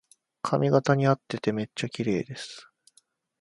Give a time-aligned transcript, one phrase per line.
[0.41, 2.67] 髪型にあっててめっちゃきれいです